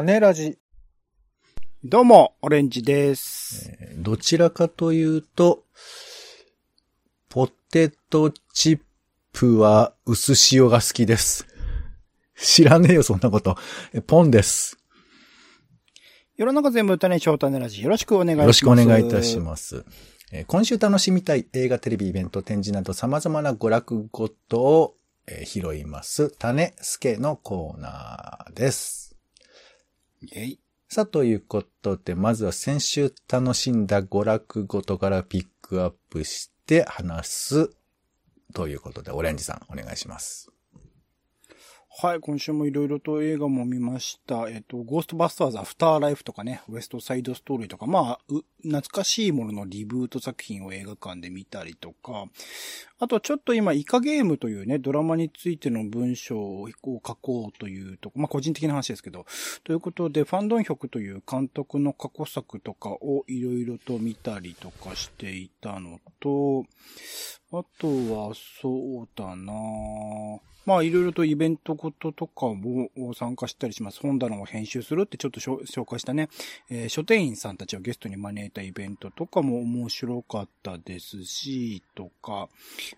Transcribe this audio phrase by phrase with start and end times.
[0.00, 0.56] 種ラジ。
[1.84, 3.70] どうも、オレンジです。
[3.78, 5.64] えーどちらかというと、
[7.28, 8.80] ポテトチッ
[9.34, 11.46] プは薄塩が好きです。
[12.34, 13.58] 知らねえよ、そんなこと。
[13.92, 14.78] えポンです。
[16.34, 17.82] 世の中全部種翔種ラジ。
[17.82, 18.44] よろしくお願いします。
[18.44, 19.84] よろしくお願いいたします。
[20.32, 24.94] えー今週楽しみたい映画、テレビ、イベント、展示など様々な娯楽ごとを、
[25.26, 26.30] えー拾います。
[26.30, 28.99] 種助のコーナーです。
[30.22, 30.60] イェイ。
[30.88, 37.70] さあ、ということで、まずは先週楽しんだ娯楽ごとからピックアップして話す。
[38.52, 40.50] ということで、オレンジさん、お願いします。
[42.02, 44.48] はい、今週もいろいろと映画も見ました。
[44.48, 52.26] えっ、と、ゴーストバスターズアフターライフとかね、ウエストサイドストーリーとか、まあ、う懐かしいもののリブート作品を映画館で見たりとか、
[53.02, 59.24] あとちょっと今、イカゲームというね、ドラマについての文章を書こうというと、まあ個人的な話ですけど、
[59.64, 66.66] ということで、ファンドンヒョクという監督の過去作とかをいろいろと見たりとかしていたのと、
[67.52, 69.52] あとは、そうだな
[70.66, 74.00] まあ、いろいろとイベントごととかも参加したりします。
[74.00, 76.28] 本棚を編集するってちょっと紹介したね、
[76.68, 82.48] えー書店員さんたちをゲストに招いたイベントとかも面白かったですし、とか、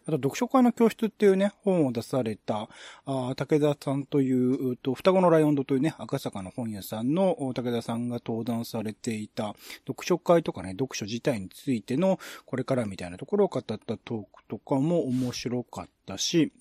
[0.06, 2.68] あと読書会の教室っていうね、本を出された、
[3.06, 9.54] あ武田さんという、うと、双子のライオンドというね、赤坂の本屋さんの武田さんが登壇されていた、
[9.86, 16.52] 読書会とかね、読書自体についてのこれからみたいなところを語ったトークとかも面白かったし、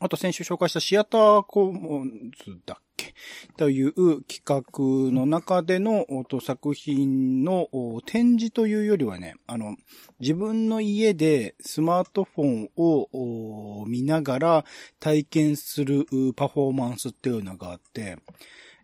[0.00, 3.14] あと先週紹介したシアターコモンズだっけ。
[3.56, 6.06] という企画の中での
[6.42, 7.68] 作品の
[8.06, 9.76] 展示というよりはね、あの、
[10.20, 14.64] 自分の家でスマートフォンを見ながら
[15.00, 16.06] 体験する
[16.36, 18.18] パフォーマンスっていうのがあって、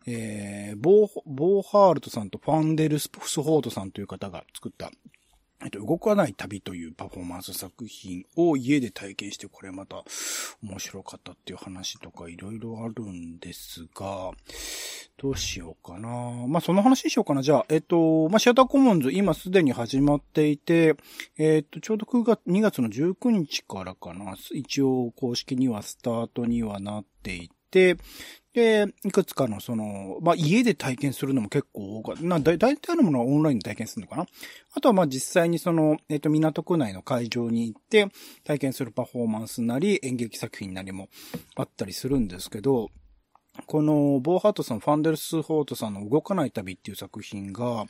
[0.06, 4.90] えー、ボー、ボーハールトさんとファンデルスフォートさんという方が作った
[5.62, 10.02] えっと、動かない旅というパフォーマンス作品を家で体験して、これまた
[10.62, 14.32] 面白かったっていう話とかいろいろあるんですが、
[15.18, 16.08] どうしようかな。
[16.48, 17.42] まあ、その話しようかな。
[17.42, 20.96] じゃあ、えっと、まあ、シアターコモンズ今すでに始まっていて、
[21.36, 24.34] えっと、ちょうど9月、2月の19日からかな。
[24.52, 27.96] 一応公式にはスタートにはなっていて、で、
[29.04, 32.22] いくつかのその、まあ、家で体験するのも結構多かった。
[32.22, 34.26] な、大体のものはオンラインで体験するのかな
[34.74, 38.08] あとはま、実際にその、えっ、と、港区内の会場に行って
[38.44, 41.08] 体験するパフォーマンスなり演劇作品なりも
[41.54, 42.90] あったりするんですけど、
[43.66, 47.86] この、ボーハートさん、ファンデルス・ホートさんの動かない旅っていう作品が、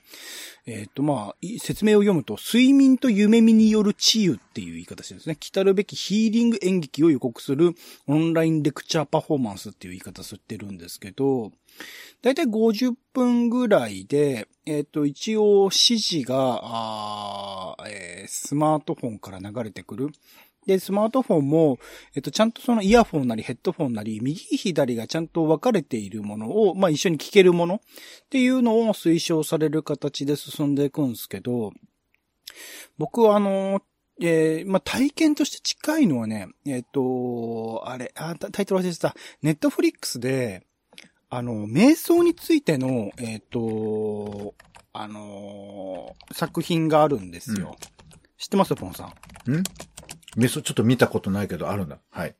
[0.66, 5.36] えっ、と、まあ、説明を読むと、睡眠と夢見による治癒っていう言い方してるんですね。
[5.38, 7.74] 来たるべきヒーリング演劇を予告する
[8.06, 11.52] オンラインレクチャーパフォーマンスっていう言い方してるんですけど、
[12.22, 20.08] だいたい50分ぐらいで、えっ、と、一応指示が、あえースマートフォンから流れてくる。
[20.66, 21.78] で、スマートフォンも、
[22.14, 27.80] えっと、ちゃんとそのイヤフォンなりヘッドフォンなり、右左がちゃんと分かれているものを、まあ、一緒に聞けるものっ
[28.28, 31.72] ていうのを推奨される形で進んでいくんですけど、
[32.98, 33.82] 僕はあの、
[34.20, 39.14] えーまあ、体験として近いのはね、えっ、と、あれ、あ、タタイトル忘れてた。
[39.42, 40.66] ネットフリックスで、
[41.30, 44.54] あの、瞑想についての、えっ、と、
[44.92, 47.76] あのー作品があるんですよ。
[48.38, 48.74] 知ってます？
[48.74, 49.12] ポンさ
[49.46, 49.52] ん。
[49.52, 49.62] ん？
[50.36, 51.98] メソ、ちょっと見たことないけど、あるんだ。
[52.10, 52.34] はい。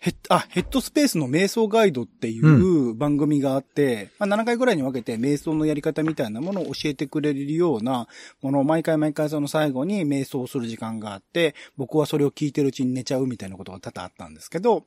[0.00, 8.08] ヘッ、あ、ヘッドスペースの瞑想ガイドっていう番組があって、まあ、7回ぐらいに分けて瞑想のやり方みたいなものを教えてくれるような
[8.40, 14.84] ものを毎回毎回その最後に瞑想する時間があって、僕はそれを聞いてるうちに寝ちゃうみたいなことが多々あったんですけど、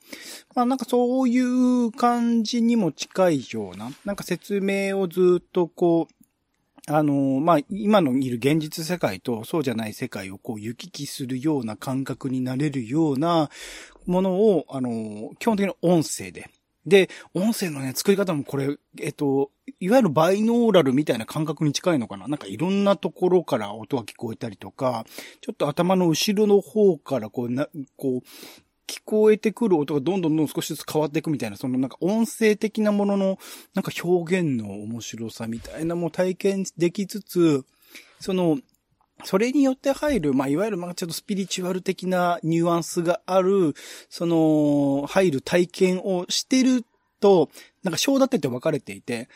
[0.56, 6.23] まあなんかそういう感じにも近いような、なんか説明をずっとこう、
[6.88, 13.50] あの、まあ、今のいる現実世界とそうじゃない世界をこう行き来するような感覚になれるような
[14.06, 16.50] ものを、あの、基本的に音声で。
[16.86, 25.06] で、音声のね、作り方もこれ、えっと、いわゆるバイノーラルみたいな感覚に近いのかななんかいろんなところから音が聞こえたりとか、
[25.40, 28.22] ちょっと頭の後ろの方からこうな、こう、
[28.88, 33.40] 聞こえてくる音がどんどんどん少しずつ変わっていくみたいな、そのなんか音声的なものの、
[33.74, 37.66] なんか表現の面白さみたいなも体験できつつ、
[38.20, 38.60] その、
[39.26, 43.74] それによって入る、まあ、いわゆる、まあ、ちょっとスピリチュアル的なニュアンスがある、
[44.10, 46.84] その、入る体験をしてる
[47.20, 47.50] と、
[47.84, 49.30] なんか章立てて分かれていて、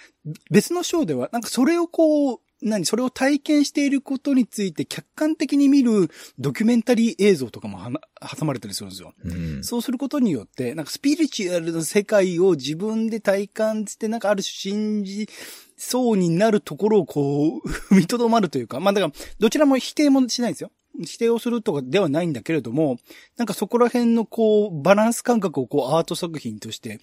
[0.51, 6.09] 別の章では、なんかそれをこう、何、それを体験していることについて客観的に見る
[6.39, 8.00] ドキュメンタリー映像とかもはな
[8.38, 9.13] 挟まれたりするんですよ。
[9.24, 9.63] うん。
[9.63, 15.30] そうすることによって、なんかスピリチュアルな世界を自分で体感して、なんかある種信じ
[15.77, 20.71] そうになるところをこう、 踏みとどまるというか、まあだから、どちらも否定もしないんですよ。
[21.05, 22.97] 否定をするとかではないんだけれども、
[23.38, 26.99] なんかそこら辺のこう、バランス感覚をこう、アート作品として、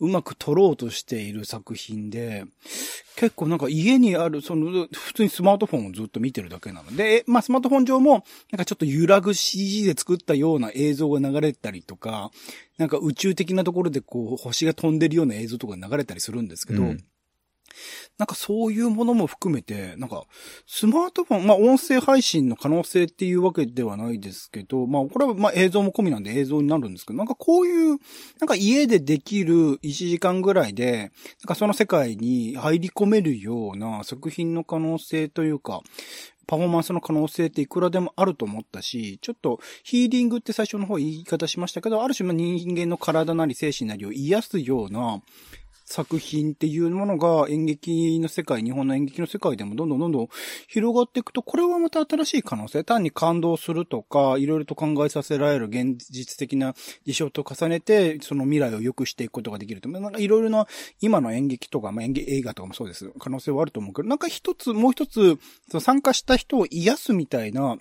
[0.00, 2.44] うまく撮ろうとしている作品で、
[3.16, 12.30] 結構なんか家にある、その、普通にスマートフォンをずっと見てるだけなので、まあスマートフォン上も、なんかちょっと揺らぐ CG で作ったような映像が流れたりとか、
[12.78, 17.04] なんか宇宙的なところでこう、星が飛んでるような映像とか流れたりするんですけど、うん。
[18.18, 20.24] なんかそういうものも含めて、なんか、
[20.66, 27.98] スマートフォン、まあ音声配信の可能性っていうわけではないですけど、まあこれはまあ映像も込みなんで映像になるんですけど、なんかこういう、
[28.38, 31.10] なんか家でできる1時間ぐらいで、なん
[31.48, 35.80] かその世界に入り込めるような作品の可能性というか、
[36.46, 45.22] パフォーマンスの可能性っていくらでもあると思ったし、ちょっとヒーリングって最初の方言い方しましたけど、ある種人間の体なり精神なりを癒すような
[45.92, 50.28] 作品っていうものが演劇の世界、日本の演劇の世界でもどんどんどんどん
[50.66, 56.74] 広がっていくと、これはまた新しい可能性、単に感動するとか、いろいろと考えさせられる現実的な
[57.04, 59.90] 事象と重ねて、その未来を良くしていくことができると。
[59.90, 60.66] なんかいろいろな
[61.00, 63.12] 今の演劇とか、まあ、演劇映画とかもそうです。
[63.18, 65.38] 可能性はあると思うけど、なんか一つ、もう一つ、
[65.68, 67.76] その参加した人を癒すみたいな、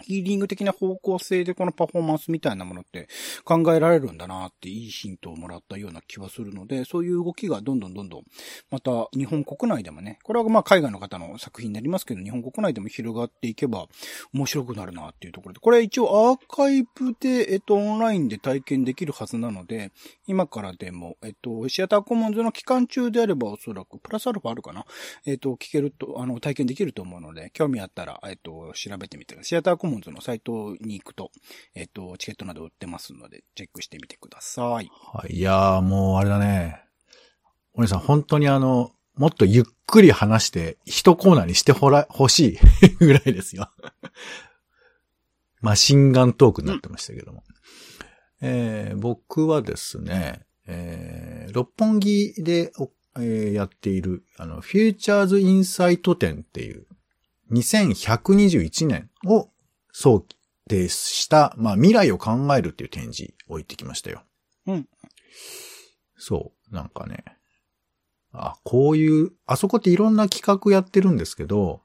[0.00, 3.08] ヒーリング的な方向性でこのパフォーマンスみたいなものって
[3.44, 8.22] 考えられるんだなっていいヒントをもらったような気はするので、そういう動きがどんどんどんどん、
[8.70, 13.86] また日本国内でもね、これはまあ海外の方の作品になりますけど、日本国内でも広がっていけば
[14.32, 19.92] 面白くなるなっていうところで、これ一応アーカイブで、えっと、オンラインで体験できるはずなので、
[20.26, 24.86] 今からでも、えっと、シアターコモンズの期間中であればおそらく、プラスアルファあるかな
[25.26, 29.48] えっと、聞けると、あの、体験できると思うので、興味あったら、えっと、調べてみてください。
[29.48, 31.32] シアターコモンズのサイトに行くと、
[31.74, 34.88] えっと、チケットなど売ってますので、チェックしてみてください。
[35.12, 35.34] はい。
[35.34, 36.84] いやーもうあれだね。
[37.74, 42.58] お姉さん、本当にあの、もっとゆっくり話して、一コーナーにしてほら、欲しい
[43.00, 43.72] ぐらいですよ。
[45.60, 47.42] マシンガントークになってましたけども。
[48.40, 52.72] えー僕はですね、えー六本木で、
[53.16, 56.86] えーやっている、あの、フューチャーズインサイト展っていう、
[57.50, 59.51] 2121年を
[59.92, 60.24] 想
[60.68, 64.22] 定した、まあ、未来を考えるっていう展示を行ってきましたよ。
[64.66, 64.88] うん。
[66.16, 67.24] そう、なんかね。
[68.32, 71.82] あ、こういう、あそこっていろんな企画やってるんですけど、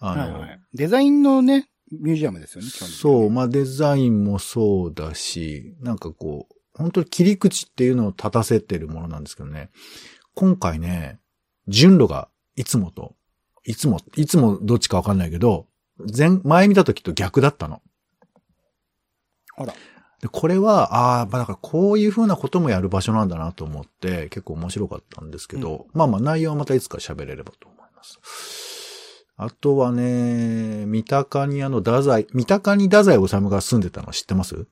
[0.00, 0.60] あの、はいはい。
[0.74, 9.70] デザインのね、ミュージアムですよね、基本的にそう、まあデザインもそうだし、なんかこう、本当に切り口っていうのを立たせてるものなんですけどね。
[10.34, 11.20] 今回ね、
[11.68, 13.14] 順路がいつもと、
[13.64, 15.66] いつも、いつもどっちかわかんないけど、
[15.98, 17.82] 前、前見た時と逆だったの。
[19.56, 19.74] あら。
[20.20, 28.20] で、これは、ああ、まあだからこういう風なこともやる場所なんだなと思って、結構面白かったんですけど、まあまあ内容はまたいつか喋れればと思います。
[29.36, 34.66] あとはね、三鷹にあの、太宰、三鷹に太宰治が住んでたの知ってます？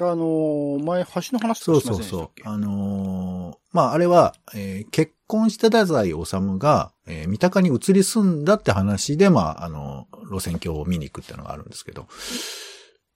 [0.00, 2.42] あのー前、橋の話そうとかしませんでしたっけ？
[2.44, 2.54] そうそう。
[2.54, 12.06] あのーまああれは、えー結婚した太宰治が、えー三鷹に移り住んだって話で、まああの路線橋を見に行くっていうのがあるんですけど、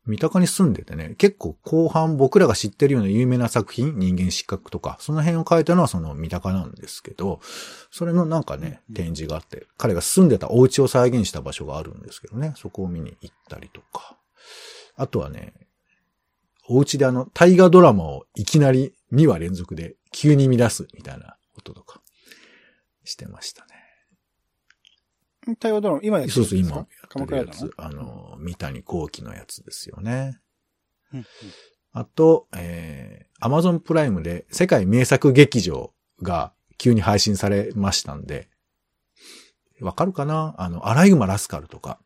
[0.04, 7.40] 三鷹に住んでてね、結構後半僕らが知ってるような有名な作品、人間失格とか、その辺を書いたのはその三鷹なんですけど、
[7.92, 14.16] それのなんかね、展示があって、彼が住んでたお家を再現した場所があるんですけどね、そこを見に行ったりとか。
[14.96, 15.54] あとはね、
[16.68, 22.00] お家であの、大河ドラマをいきなり2話連続で急に見出すみたいなこととか、
[23.04, 25.56] してましたね。
[25.58, 26.76] 対応ドラマ、今やってそうそう、るんですか？
[26.76, 27.70] 今やって鎌るやつ。
[27.76, 30.38] あの、三谷幸喜のやつですよね。
[31.12, 31.26] うんうん
[31.94, 35.92] あと、えー、アマゾンプライムで世界名作劇場
[36.22, 38.48] が急に配信されましたんで、
[39.78, 40.54] わかるかな？
[40.56, 42.00] あの、アライグマラスカルとか、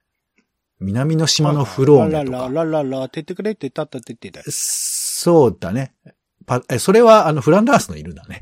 [0.80, 2.38] 南の島のフローネとか。
[2.38, 4.46] ラララララ、てってくれってたったってってだよ。
[4.48, 5.94] そうだね。
[6.46, 8.40] パえ、それはあの、フランダースの犬だね。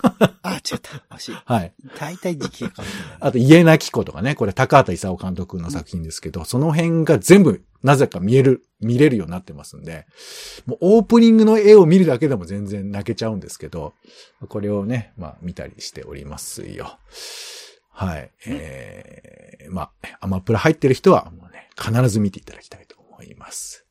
[0.42, 1.16] あ、違った。
[1.16, 1.34] 惜しい。
[1.44, 1.72] はい。
[1.98, 2.70] 大体時期が
[3.18, 10.06] あと、家なき子とかね、これ高畑勲監督の作品ですけど、その辺が全部、なぜか見える、見れるようになってますんで、
[10.66, 13.94] もうオープニングの絵を見るだけでも全然泣けちゃうんですけど、
[14.48, 16.98] これをね、まあ見たりしておりますよ。
[17.98, 18.30] はい。
[18.46, 23.86] えー、まあ、アマプラ入ってる人はもうね、必ず見ていただきたいと思います。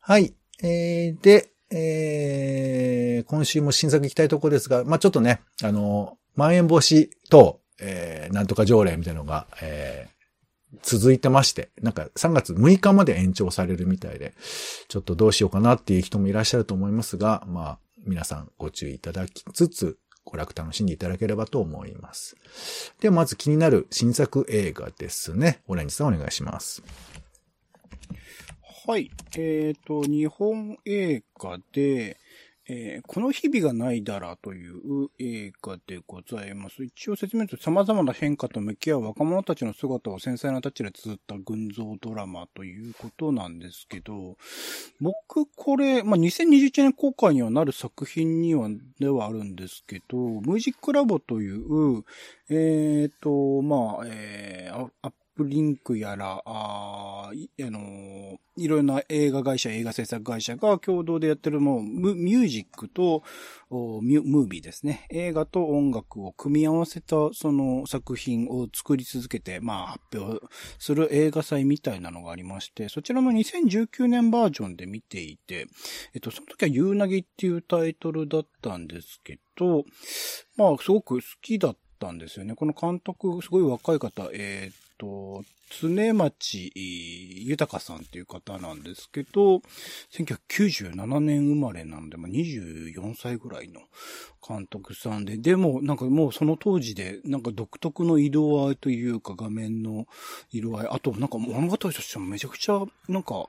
[0.00, 0.34] はい。
[0.62, 14.32] えー、で、えー、今週も新作行きたいところですが、まあちょっとね、あの、まん延防止と、えー、なんとか条例みたいなのが、えー、続いてまして、なんか3月6日まで延長されるみたいで、
[14.88, 19.98] ちょっとどうしようかなっていう人もいらっしゃると思いますが、まあ、皆さんご注意いただきつつ、
[20.32, 20.96] 娯楽楽しんでい。
[20.96, 21.90] ただければと思い。
[22.00, 22.36] ます。
[23.00, 25.60] ではまず気になる新作映画ですね。
[25.66, 26.30] オレンジさんお願い。
[26.30, 26.82] します。
[28.86, 29.10] はい。
[29.36, 32.18] えっ、ー、と、日本映画で、
[32.72, 36.84] えー、この日々がないだらという映画でございます。
[36.84, 44.36] 一応説明すると様々な変化と向き合う若者たちの姿を繊細なタッチで綴った群像ドラマということなんですけど、
[45.00, 48.68] 僕これ、まあ、2021年公開にはなる作品には、
[49.00, 52.04] ではあるんですけど、ムージックラボという、
[52.50, 54.90] えっ、ー、と、まあ、えー、
[55.40, 63.22] プリンクやら、ああの、いろんな映画会社、映画制作会社が共同でやってるもう、ミュージックと
[63.70, 65.06] ミュ、ムービーですね。
[65.08, 70.44] 映画と音楽を組み合わせたその作品を作り続けて、まあ発表
[70.78, 75.68] する映画祭みたいなのがありまして、そちらの2019年バージョンで見ていて、
[76.12, 79.84] えっと、その時はユーナギっていうタイトルだったんですけど、
[80.58, 82.54] まあすごく好きだったんですよね。
[82.54, 85.42] この監督、すごい若い方、えー、と、
[85.80, 89.62] 常町豊さんっていう方なんですけど、
[90.12, 93.80] 1997年生まれなんで、まあ、24歳ぐらいの
[94.46, 100.06] 監督さんで、でもなんかもうその当時で、なんか独特の色合いというか画面の
[100.52, 103.48] 色合い、あとなんか物語としてもめちゃくちゃ、なんか、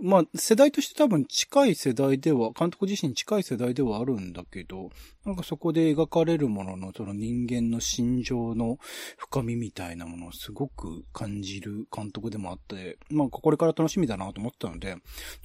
[0.00, 4.90] まあ、世代として多分近い世代では、監督自身近い世代ではあるんだけど、
[5.24, 8.78] なんかそこで描かれるものの、その人間の心情の
[9.16, 15.00] 深みみたいなものをすごく感じる監督でもあって、まあ、これから楽しみだなと思ったので、なん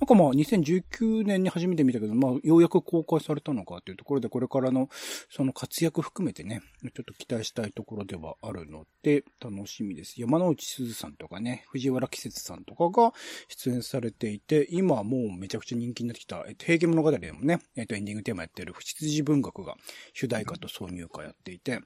[0.08, 4.90] かまあ、2019年に初めて見たけど、まあ、ようやく公開されたのかというところで、これからの、
[5.30, 10.20] その活躍含めてね、ちょっと期待したいところではあるので、楽しみです。
[10.20, 13.14] 山之内すずさんとかね、藤原季節さんとかが
[13.48, 19.76] 出演されていて、今もうめちゃくちゃ人気になってきた、えっと、平家物語でもね、えっと、エンディングテーマやってる、不羊文学が
[20.14, 21.80] 主題歌と挿入歌やっていて、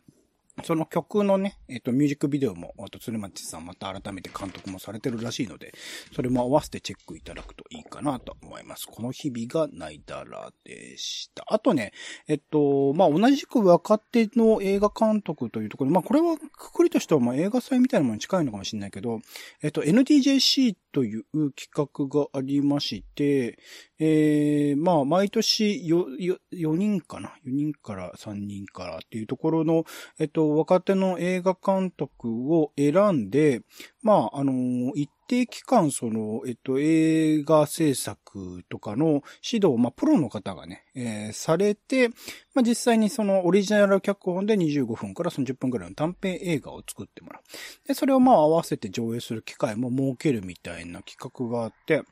[0.63, 5.73] その曲のね、えっ、と、ミュージックビデオも、あと、鶴松さんまた改めて監督もされてるらしいので、
[6.15, 8.87] それも合わせてチェックいただくといいかなと思います。
[8.87, 11.45] この日々がないだらでした。
[11.49, 11.91] あとね、
[12.27, 19.19] えっと、まあ、同じく若手の映画監督というところまあ、これはくくりとしては、まあ、映画祭みたいなものに近いのかもしれないけど、
[19.61, 23.59] えっと、NDJC という企画がありまして、
[23.99, 29.85] えー、まあ、毎年よ、よ、4人かな ?4 人から3人からっていうところの、
[30.19, 33.61] えっと、若手の映画監督を選んで、
[34.03, 42.09] まあ、あの、一定期間、その、えっと、映画制作とかの指導、まあ、プロの方がね、えー、されて、
[42.53, 47.87] まあ、実際にそのオリジナル脚本で25分から30分くらいの短編映画を作ってもらう。
[47.87, 52.03] で、それをま合わせて上映する機会も設けるみたいな企画があって、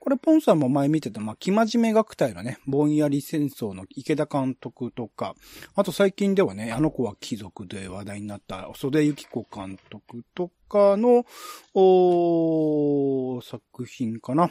[0.00, 5.34] これポンさんも前見てた、まあ、生真面目学隊のね、ぼんやり戦争の池田監督とか、
[5.76, 11.26] あと最近ではね、あの子は貴族で話題になった袖幸子監督とかの、
[13.42, 14.50] 作品かな。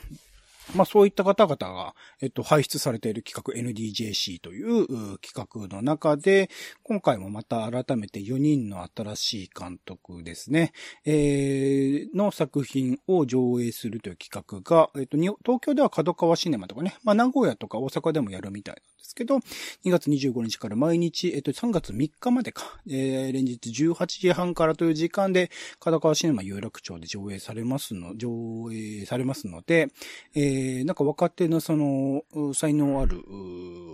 [0.75, 6.49] まあそういった方々が、えっと、輩出されている企画 NDJC という企画の中で、
[6.83, 10.71] 今回もまた改めて4人の新しい監督ですね、
[11.05, 28.29] えー、の作品を上映するという企画が、えっと、東京では角川シネマとかね、まあ名古屋とか大阪でもやるみたいなんですけど、2月25日から毎日、えっと、3月3日までか、えー、連日18時半からという時間で、角川シネマ有楽町で上映されますの、上
[28.71, 29.87] 映されますので、
[30.35, 33.23] えーえ、なんか若手のその、才能ある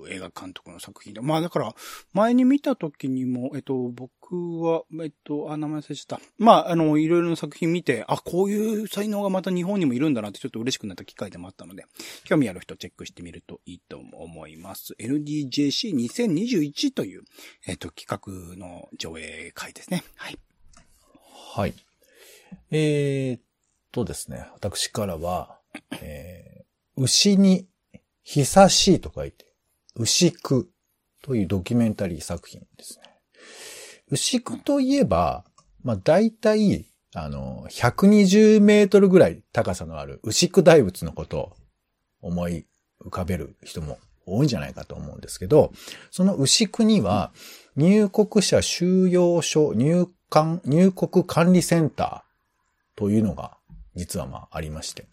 [0.10, 1.22] 映画監督の作品で。
[1.22, 1.76] まあだから、
[2.14, 6.26] 前に見た時にも、えっと、僕は、えっと、あ、名前忘れちゃった。
[6.38, 11.86] まあ、あの、いろいろな作品見て、あ、こういう才能がまた日本にもいるんだなってちょっと嬉しくなった機会でもあったので、
[12.26, 14.96] 興味ある人チェックしてみるといいと思います。
[15.00, 17.24] NDJC2021 という、
[17.68, 20.04] えっと、企画の上映会ですね。
[20.16, 20.40] はい。
[21.56, 21.74] はい。
[22.72, 23.42] えー、っ
[23.92, 25.60] とですね、私からは、
[26.02, 26.58] えー
[26.98, 27.68] 牛に
[28.24, 29.46] 久しいと書いて、
[29.96, 30.68] 牛久
[31.22, 33.04] というドキュメンタリー作品ですね。
[34.10, 35.46] 牛久といえば、
[35.84, 41.54] まあ大体、あの、120メートルぐらい高さのある牛久大仏のことを
[42.22, 42.66] 思い
[43.06, 45.72] 浮かべる人も多いんじゃないかと思うんですけど、
[46.12, 47.32] その牛久には
[47.76, 53.58] 入国者収容所入管、入国管理センターというのが
[53.96, 55.08] 実はまあありまして、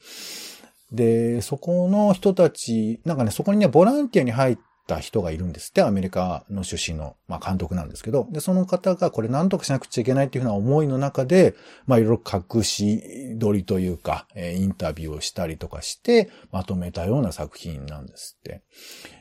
[0.93, 11.55] で、そこの人たち、なんかね、そこにね、ボランティアに入った人がいるんですって、アメリカの出身の、まあ、監督なんですけど、で、その方がこれ何とかしなくちゃいけないっていうふうな思いの中で、
[11.87, 18.63] まあ、いろいろ隠し撮りというか、えー、インタビューをしたりとかして、まとめたような作品なんですって。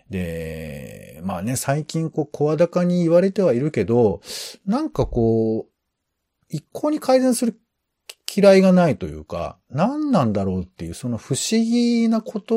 [0.09, 4.21] で、まあね、最近こう、声高に言われてはいるけど、
[4.65, 5.73] なんかこう、
[6.49, 7.59] 一向に改善する
[8.35, 12.55] 嫌いがないというか、何なんだろうっていう、その不思議なこと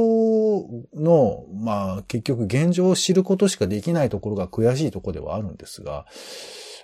[0.94, 6.06] の、まあ結局現状を知ることしかできないところが悔しいところではあるんですが、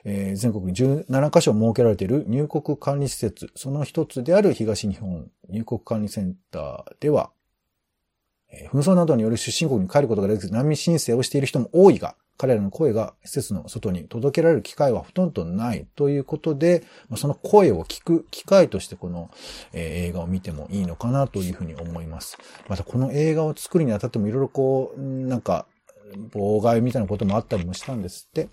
[0.04, 7.30] えー、全国に17カ所設けられている入国管理施設、その一つである東日本入国管理センターでは、
[8.50, 16.82] えー、紛争などによる出身国に帰ることができず難民申請をしている人も多いが、彼らの声が施設の外に届けられる機会はほとんどないということで、
[17.16, 19.30] その声を聞く機会としてこの、
[19.72, 22.38] 映画を見てもいいのかなというふうに思います。
[22.68, 25.66] またこの映画を作るにあたってもいろいろこう、なんか、
[26.30, 28.48] 妨害みたいなこともあったりもしたんですって。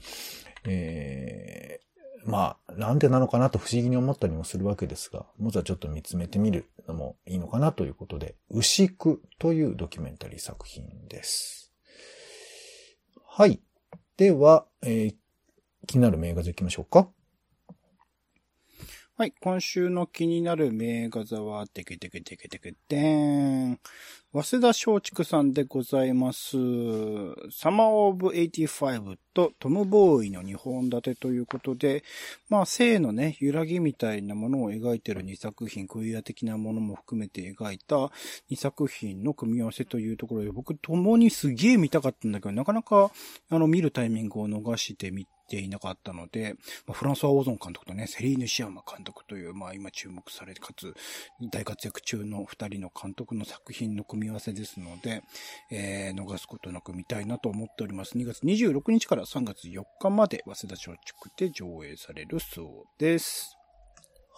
[0.65, 11.71] えー、まあ、なんでなのかなと不思議に思ったりもするわけですが、まずはちょっと見つめてみるのもいいのかなということで、牛久というドキュメンタリー作品です。
[13.27, 13.61] はい。
[14.19, 15.15] では、えー、
[15.87, 17.07] 気になる名画座行きましょうか。
[19.19, 19.33] はい。
[19.41, 23.79] 今週の気になる名画座は、てけてけてけてけでーん。
[24.31, 26.55] 早稲田松竹さんでございます。
[27.51, 32.05] サマーオブ85とトム・ボーイの2本立てということで、
[32.47, 37.97] まあ、性のね、揺らぎみたいなものを描いている2作品、クイア的なものも含めて描いた
[38.49, 43.11] 2作品の組み合わせというところで、僕共にすげえ見たかったんだけど、なかなか、
[43.49, 50.93] あの、見るタイミングを逃してみていなかったので、まあ、フランソワ・オゾン監督とね、セリーヌ・シアマ監督という、まあ今注目され、かつ
[51.51, 55.23] 大活躍中の二人の監督の作品の組み合わせですので、
[55.71, 58.17] えー、逃すことなく見たいなと思っております。
[58.17, 60.99] 2月26日から3月4日まで、早稲田松
[61.35, 62.65] 竹で上映されるそう
[62.99, 63.59] です。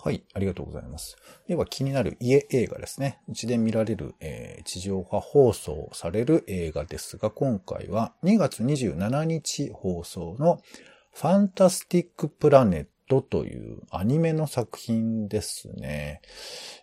[0.03, 1.15] はい、ありがとうございます。
[1.48, 3.20] では気になる家映画ですね。
[3.30, 10.60] うちで見られる、えー、地上波放送される映画ですが、今回は2月27日放送の
[11.13, 16.22] ファンタスティック・プラネットというアニメの作品ですね。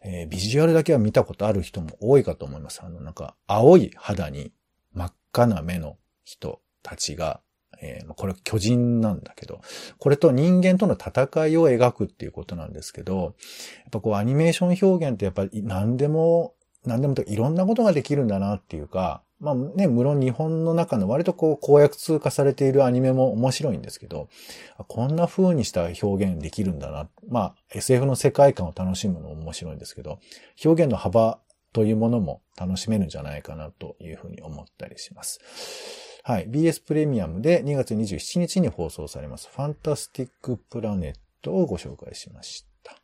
[0.05, 2.83] えー、ビジュアルだけは見たことある人も多いかと思います。
[2.83, 4.53] あの、なんか、青い肌に
[4.93, 7.41] 真っ赤な目の人たちが、
[7.81, 9.61] えー、これ巨人なんだけど、
[9.99, 24.29] これと人間との戦いを描くっていうことなんですけど、やっぱこうアニメーション表現ってやっぱり何でも、何でもといろんなことができるんだなっていうか、まあね、無論日本の中の割とこう公約通過されているアニメも面白いんですけど、
[24.89, 27.09] こんな風にした表現できるんだな。
[27.29, 30.19] まあ SF の世界観を楽しむのも面白いんですけど、
[30.65, 31.39] 表現の幅
[31.73, 35.41] というものも楽しめるんじゃないかなというふうに思ったりします。
[36.25, 36.49] はい。
[36.49, 39.49] BS プレミアムで2月27日に放送されます。
[39.55, 42.97] ファンタスティックプラネットをご紹介しました。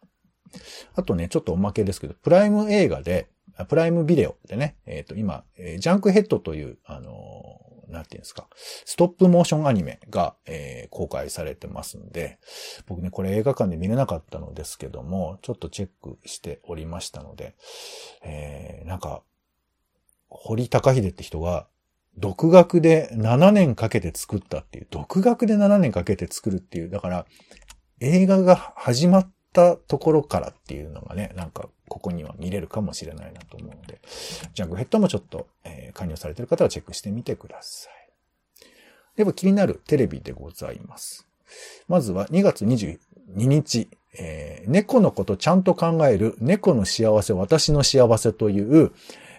[0.94, 3.28] あとね、ちょっとおまけですけど、プライム映画で
[3.68, 8.48] プライムビデオでね、えっ、ー、と、今、えー、ジャンクヘッドという、あのー、なんていうんですか、
[8.84, 12.38] ストップモーションアニメが、えー、公開されてますんで、
[12.86, 17.54] 僕ね、これ映画館で見れなかったのですけども、ちょっとチェックしておりましたので、
[18.24, 19.22] えー、なんか、
[20.28, 21.68] 堀高秀って人が、
[22.16, 27.26] 独学で7年かけて作ったっていう、独学で7年かけて作るっていう、だから、
[28.00, 34.00] 映画が始まったところからっていうのがね、なんかここには見れるかもしれないなと思うので、
[34.52, 37.92] ジャングヘッドもちょっと、えー、加入されている方はチェックしてみてください。
[39.16, 41.26] では気になるテレビでございます。
[41.86, 42.98] まずは2月22
[43.46, 43.88] 日、
[44.18, 48.90] えー、猫のことちゃんと考える猫の幸せ、私の幸せという、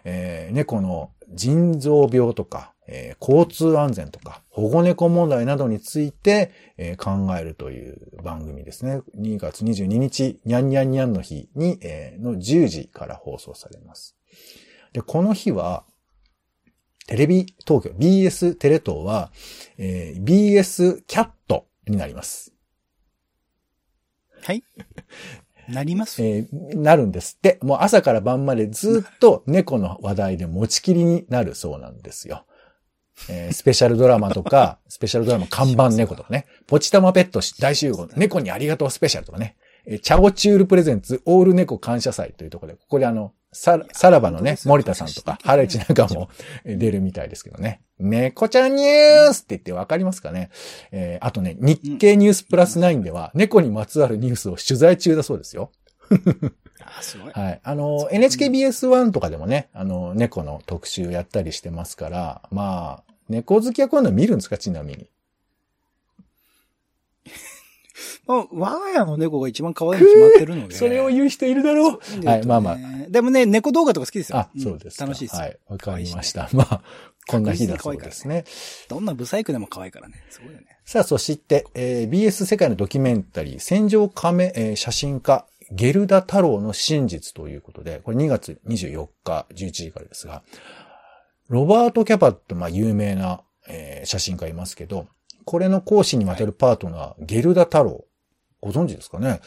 [0.05, 9.01] えー、猫の腎臓病とか、えー、交通安全とか、保護猫問題などについて、えー、考えるという番組ですね。
[9.17, 14.15] 2月22日、にゃんにゃんにゃんの日に、えー、の10時から放送されます。
[14.93, 15.83] で、この日は、
[17.07, 19.31] テレビ東京、BS テレ東は、
[19.77, 22.53] えー、BS キャットになります。
[24.41, 24.63] はい。
[25.67, 26.23] なります？
[26.23, 27.57] えー、なるんですって。
[27.61, 32.45] もう朝から晩までずっと猫の話題で持ちきりになるそうなんですよ。
[33.29, 46.29] えー、スペシャルドラマとか、 スペシャルドラマ看板猫とかね、ポチタマペット大集合、猫にありがとうスペシャルとかね、えー、チャオチュールプレゼンツオール猫感謝祭というところで、ここであの、さ、さらばのね、森田さんとか、 ハレチなんかも
[46.65, 47.81] 出るみたいですけどね。
[47.99, 50.49] 猫ちゃんニュースって言ってわかりますかね。
[50.91, 55.71] えー、あとね、日経ニュースプラス9では、猫にまつわるニュースを取材中だそうですよ。
[56.83, 57.31] あ、すごい。
[57.31, 57.61] はい。
[57.63, 65.07] あの、NHKBS1 とかでもね、あの、猫の特集やったりしてますから、まあ、猫好きはこういうの見るんですかちなみに。
[68.27, 70.75] まあ、我が家の猫が一番可愛いに決まってるので。
[70.75, 72.25] それを言う人いるだろう。
[72.25, 72.77] はい、まあまあ。
[73.07, 74.39] でもね、猫動画とか好きですよ。
[74.39, 75.35] あ、そうです、楽しいです。
[75.35, 76.49] はい、わかりました。
[76.51, 76.81] まあ、
[77.27, 78.43] こんな日だそうですね。
[78.87, 80.23] どんなブサイクでも可愛いからね。
[80.29, 80.67] すごいよね。
[80.85, 90.43] さあ、そして、えー、BS 世界のドキュメンタリー、戦場亀、えー、写真家、ゲルダ太郎の真実ということで、これ2月24日11時からですが、
[91.47, 95.07] ロバート・キャパってまあ有名な、えー、写真家いますけど、
[95.45, 98.05] これの講師に当てるパートナー、はい、ゲルダ太郎。
[98.61, 99.41] ご存知ですかね、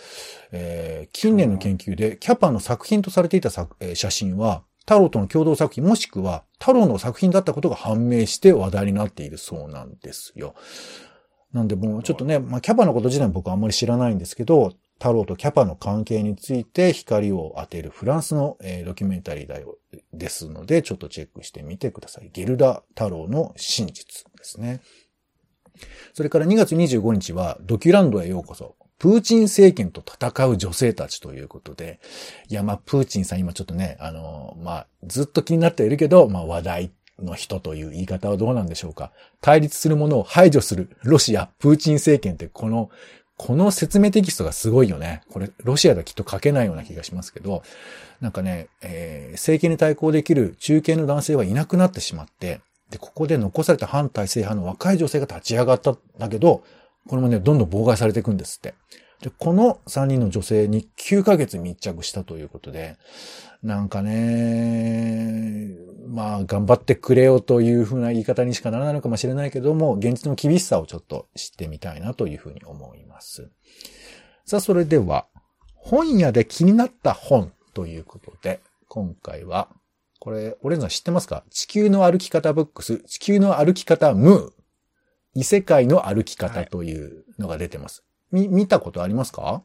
[0.53, 10.55] えー、近年の研究でキャパの作品とされていた作、えー、写真は、太郎との共同作品もしくは太郎の作品だったことが判明して話題になっているそうなんですよ。
[11.53, 19.79] なんでもうちょっとね、まあキャパのこと自体僕はあんまり知らないんですけど、太郎とキャパの関係について光を当てるフランスの、えー、ドキュメンタリーだよ、
[20.13, 22.31] ですので、ちょっとチェックしてみてください。
[22.33, 24.81] ゲルダ太郎の真実ですね。
[26.13, 28.75] それから2月25日はドキュランドへようこそ。
[28.99, 32.01] プーチン政権と戦う女性たちということで、
[32.49, 39.13] いや、まあ、プーチンさん今ちょっとね、あの、まあ、ずっと気になっているけど、まあ、話題の人という言い方はどうなんでしょうか。
[39.41, 42.91] 対立するものを排除するロシア、プーチン政権ってこの、
[43.39, 45.23] この説明テキストがすごいよね。
[45.31, 47.63] これ、ロシアではきっと書けないような気がしますけど、
[48.21, 56.65] なんかね、えー、政権に対抗できる中堅の男性はいなくなってしまって、で、ここで残された反体制派の若い女性が立ち上がったんだけど、
[57.07, 58.75] これもね、どんどん妨害されていくんですって。
[59.23, 62.97] で、この3人の女性に9ヶ月密着したということで、
[63.63, 65.77] なんかね、
[66.07, 73.51] まあ、頑張ってくれよというふうな言い方にしかならないのかもしれないけども、現実の厳しさをちょっと知ってみたいなというふうに思います。
[74.45, 75.27] さあ、それでは、
[75.75, 79.69] 本屋で気になった本ということで、今回は、
[80.21, 81.45] これ、オレンジさん知ってますか？
[81.51, 84.51] 地球の歩き方ブックス、地球の歩き方ムー、
[85.35, 88.03] 異世界の歩き方というのが出てます。
[88.03, 89.63] はい、み、見たことありますか？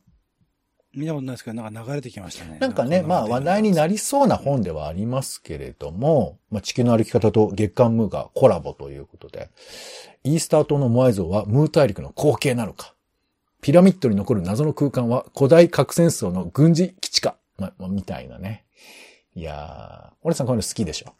[0.95, 2.59] 見たことないですけど、なんか流れてきましたね。
[2.59, 9.49] なんかね、まあ話題になりそうな本ではありますけれども、まあ地球の歩き方と月刊ムーがコラボということで、
[10.23, 12.93] イースター島のモアイ像はムー大陸の後継なのか、
[13.61, 18.65] ピラミッドに残る謎の空間は古代核戦争の軍事基地か、まあ、みたいなね。
[19.35, 21.13] いやー、俺さんこういうの好きでしょ？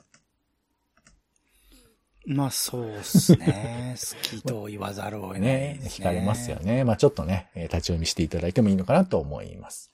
[2.26, 3.96] まあそうっすね。
[3.98, 5.50] 好きと言わざるを得ないね。
[5.50, 6.84] ね惹かれますよね。
[6.84, 9.92] まあちょっとね、立ち読みしていただいてもいいのかなと思います。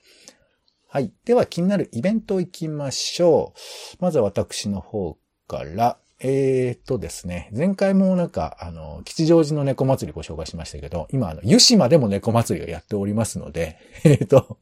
[0.88, 1.12] はい。
[1.26, 3.54] では気になるイベント行きましょ
[4.00, 4.04] う。
[4.04, 14.58] まずは私の方から、えーとですね、前回もなんか、あの、吉祥寺の猫祭りご紹介しましたけど、今、あの、湯島でも猫祭りをやっておりますので、 えーと、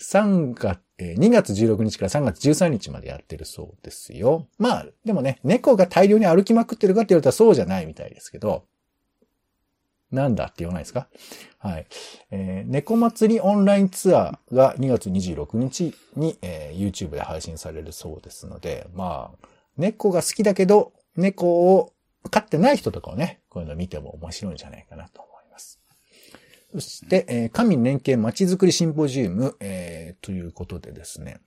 [0.00, 4.48] 3月、え2月16日から3月13日までやってるそうですよ。
[4.58, 8.64] まあ、でもね、猫が大量に歩きまくってるかって言われたらそうじゃないみたいですけど、
[10.10, 11.08] なんだって言わないですか？
[11.58, 11.86] はい。
[12.30, 19.48] えー、猫祭りオンラインツアーが2月26日に、えー、YouTube で配信されるそうですので、まあ、
[19.78, 21.92] 猫が好きだけど、猫を
[22.30, 25.80] 飼ってない人とかをね、こういうの見ても面白いんじゃないかなと思います。
[26.72, 31.40] そして、えー、官民連携まちづくりシンポジウム、えー、ということでですね、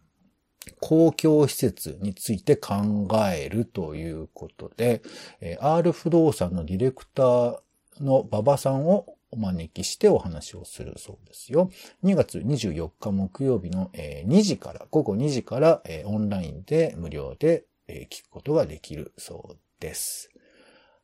[0.79, 5.01] 公共施設について考えるということで、
[5.41, 7.59] えー、R 不動産のディレクター
[7.99, 11.71] の馬場さんをお招きしてお話をするそうですよ。
[12.03, 20.29] 2月24日木曜日の2時から、午後2時からオンラインで無料でえ聞くことができるそうです。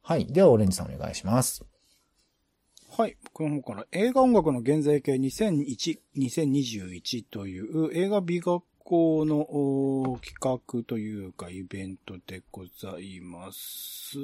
[0.02, 0.26] はい。
[0.28, 1.66] では、オレンジさんお願いします。
[2.98, 3.18] はい。
[3.26, 14.18] 僕の方から映画音楽の現在形2001、2021という映画美学校の企画というかイベントでございます。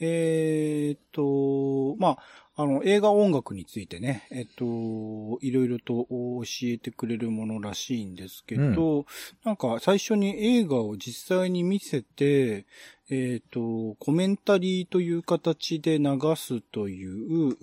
[0.00, 2.18] えー、っと、まあ、
[2.62, 9.04] あの、映画音楽についてね、えっと、いろいろと教えてくれるものらしいんですけど、うん、
[9.44, 12.66] なんか最初に映画を実際に見せて、
[13.08, 17.56] えっ、と、コメンタリーという形で流すという、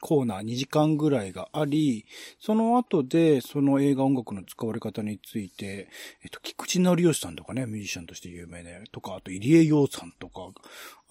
[0.00, 2.06] コーナー2時間ぐらいがあり、
[2.38, 5.88] その後でその映画音楽の使われ方について、
[6.22, 10.48] えっと、菊池成吉さんとかね、ミュージシャンとして有名で、とか、あと入江洋さんとか、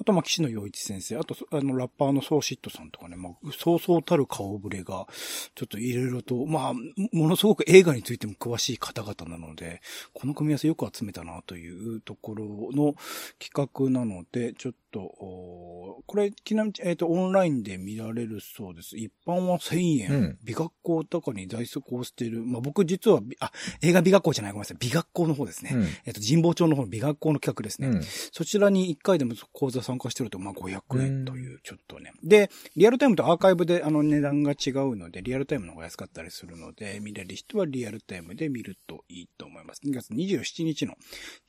[0.02, 5.08] あと、ま、岸野洋一先生、あと、あの、ラッパーのソーシットさんとかね、まあ、そうそうたる顔ぶれが、
[5.56, 9.82] ちょっといろいろと、まあ、ものすごく映画についても詳しい方々なので、
[10.13, 12.95] この組み合わせよく集めたなというところの
[13.39, 18.79] 企画なので、ちょっと、これ、ちなみに、えっ、と、オンラインで見られるそうです。
[18.80, 20.12] 一般は1000円。
[20.12, 22.44] うん美学校とかに在籍をしている。
[22.44, 24.78] まあ、僕実は、あ、映画美学校じゃない、ごめんなさい。
[24.80, 25.72] 美学校の方ですね。
[25.74, 27.88] うんえっ、と、神保町の方の美学校の企画ですね。
[27.88, 28.04] うん。
[28.04, 32.13] そちらに1回でも講座参加してると、まあ、500円という、ちょっとね。
[32.24, 39.82] で、リアルタイムとアーカイブであの値段が違うので、リアルタイムの方が安かったりするので、見れる人はリアルタイムで見るといいと思います。
[39.86, 40.96] 2月27日の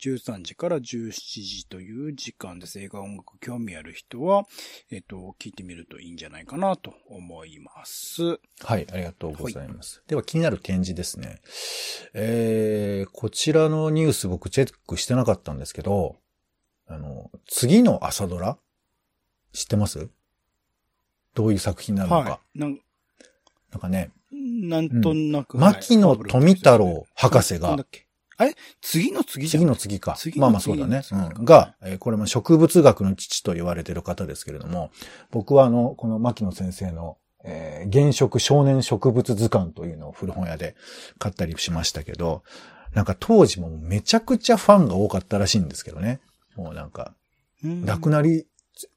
[0.03, 2.79] 13時から17時という時間です。
[2.81, 4.45] 映画音楽興味ある人は、
[4.91, 8.23] えっ、と、聞いてみるといいんじゃないかなと思います。
[8.23, 10.03] はい、ありがとうございます。
[10.07, 11.41] では気になる展示ですね。
[12.15, 16.17] えー、こちらのニュース僕チェックしてなかったんですけど、
[16.87, 18.59] あの、次の朝ドラ
[19.53, 20.09] 知ってます？
[21.35, 22.31] どういう作品になるのか。
[22.31, 22.59] はい。
[22.59, 22.79] なん
[23.71, 25.57] なんかね、なんとなく。
[25.59, 27.77] 牧野富太郎博士が
[28.41, 28.57] なんだっけあれ？
[28.81, 30.15] 次の次じゃん次の次か。
[30.17, 31.03] 次のまあまあそうだね。
[31.11, 31.45] うん。
[31.45, 34.91] が、えーこれも植物学の父と言われている方ですけれども、
[35.31, 40.75] 僕はあの、この牧野先生の、えー原色少年植物図鑑というのを古本屋で
[41.19, 42.43] 買ったりしましたけど、
[42.95, 46.21] なんか当時もめちゃくちゃファンが多かったらしいんですけどね。
[46.57, 47.15] もうなんか、
[47.65, 48.47] うん亡くなり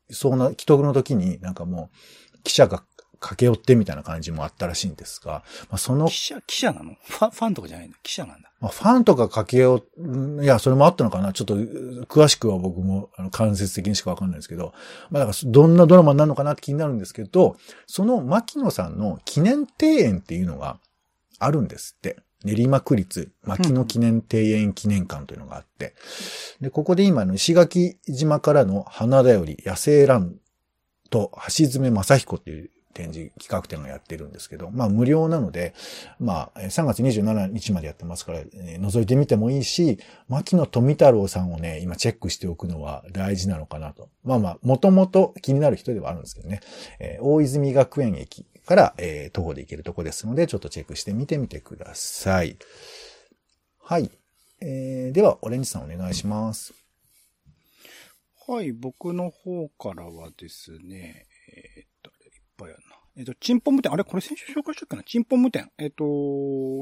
[0.10, 1.90] そうな、既得の時になんかも
[2.36, 2.84] う、記者が
[3.24, 6.96] 駆け寄ってみたいな感じもあったらしいんですが、まあ、その記者、記者なの？
[7.02, 7.98] ファン、ファンとかじゃないんだ。
[8.04, 8.52] 記者なんだ。
[8.60, 11.32] まあ、ファンとか駆け寄っ、いや、それもあったのかな？
[11.32, 14.74] ちょっと、詳しくは僕も、あの、間接的にしかわかんないですけど、
[15.10, 17.56] まあ、だから、どんなドラマになるのかなって気になるんですけど、
[17.88, 20.80] その牧野さんの記念庭園っていうのが
[21.40, 22.18] あるんですって。
[22.46, 25.96] 練馬区立牧野記念庭園記念館というのがあって。
[26.60, 30.36] で、ここで今の石垣島からの花だより野生ラン
[31.10, 35.74] と橋爪正彦っていう展示企画展がやってるんですけど、まあ無料なので、
[36.20, 44.10] まあ3月27日までやってますから、えー覗いてみてもいいし、牧野富太郎さんをね、今チェックしておくのは大事なのかなと。
[44.24, 46.62] まあまあ、もともと気になる人ではあるんですけどね。
[47.00, 52.58] えー大泉学園駅から、えー徒歩で行けるとこですので、ちょっとチェックしてみてみてください。
[53.82, 54.12] はい。
[54.62, 56.74] えーでは、オレンジさんお願いします。
[58.46, 61.28] はい、僕の方からはですね、
[62.72, 65.70] と、えっと、チンポム店、あれこれ先週紹介したっけなチンポム店。
[65.78, 66.04] えっと、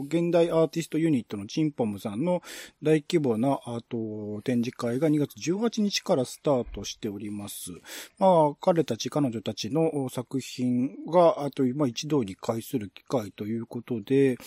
[0.08, 2.42] 現代アーティストユニットのチンポムさんの
[2.82, 7.72] 大規模なアート展示会が2月18日からスタートしております。
[8.18, 14.38] まあ、彼たち、彼女たちの作品が、あと、まあ、一堂に会する機会ということで、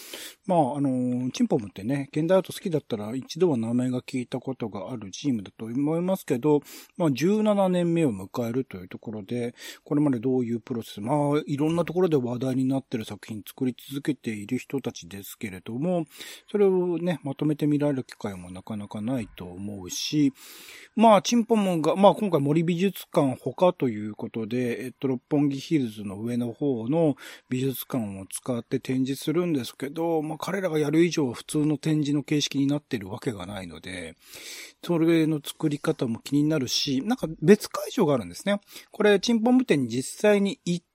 [0.47, 6.63] まあ、あの、チンポムってね、現代アート好きだったら一度は名前が聞いたことがあるチームだと思いますけど、
[6.97, 16.07] まあ、17年目を迎えるというところで、これまでどういうプロセス、まあ、いろんなところで話題になってる作品作り続けている人たちですけれども、
[16.51, 20.33] それをね、まとめて見られる機会もなかなかないと思うし、
[20.97, 27.17] まあ、チンポムが、まあ、今回森美術館他ということで、えっと、六本木ヒルズの上の方の
[27.49, 34.15] 美術館を使って展示するんですけど、まあ、彼らがやる以上普通の展示の形式になってるわけがないので、
[34.85, 38.61] それの作り方も気になるし、なんか別会場があるんですね。
[38.91, 40.94] これ、チンポム店に実際に行って、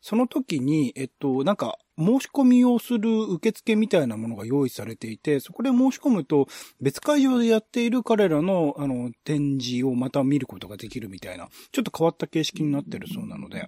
[0.00, 6.48] その時に、えっと、なんか、申し込みをする受付みたいなものが用意されていて、そこで申し込むと、
[6.80, 13.64] 別会場でやっている彼らの、あの、展示をまた見ることができるみたいな、ちょっと変わった形式になってるそうなので、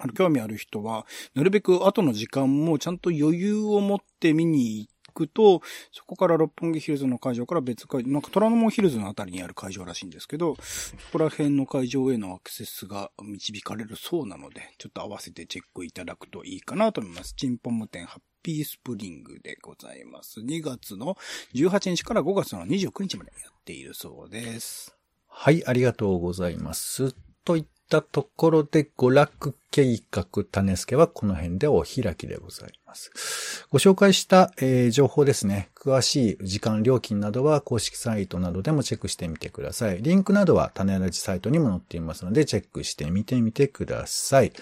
[0.00, 17.34] あの、興味ある人は、なるべく後の時間もちゃんと余裕を持って見に行っくと、そこから六本木ヒルズの会場から別会場、なんか虎ノ門ヒルズのあたりにある会場らしいんですけど、そこら辺の会場へのアクセスが導かれるそうなので、ちょっと合わせてチェックいただくといいかなと思います。
[17.34, 20.40] チンポム店ハッピースプリングでございます。
[20.40, 21.16] 2月の
[21.54, 24.94] 18日から5月の29日までやっているそうです。
[25.26, 27.14] はい、ありがとうございます。
[27.44, 33.66] といったところで、娯楽計画種付けはこの辺でお開きでございます。
[33.70, 35.70] ご紹介した、えー情報ですね。
[35.76, 40.02] 詳しい時間料金などは公式サイトなどでもチェックしてみてください。
[40.02, 44.52] リンクなどは種ラジサイトにも載っていますので、チェックしてみてみてください。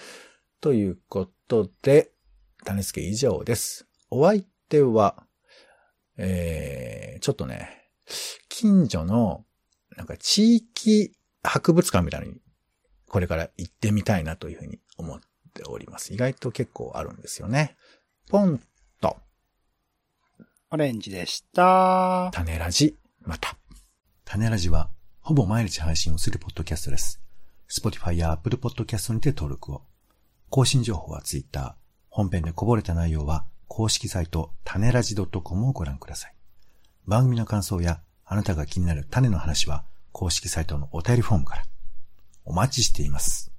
[0.61, 2.11] ということで、
[2.65, 3.87] 種付け以上です。
[4.11, 5.23] お相手は、
[6.17, 7.89] えー、ちょっとね、
[8.49, 9.43] 近所の
[9.97, 12.35] なんか地域博物館みたいに、
[13.13, 15.19] これから行ってみたいなというふうに思っ
[15.53, 16.15] ております。
[16.15, 17.75] 意外と結構あるんですよね。
[18.27, 18.59] ポン
[19.01, 19.17] と、
[20.71, 22.31] オレンジでした。
[22.33, 23.55] 種ラジ、また。
[24.25, 24.89] 種ラジは、
[25.21, 27.21] ほぼ毎日配信をするポッドキャストです。
[27.69, 29.83] Spotify や Apple Podcast にて登録を。
[30.49, 31.77] 更新情報は Twitter。
[32.09, 36.35] 本編でこぼれた内容は、公式サイト、種ラジ .com をご覧ください。
[37.05, 41.63] 番組の感想や、あなたが気になる種の話は、公式サイトのお便りフォームから。
[42.45, 43.52] お待ちしています。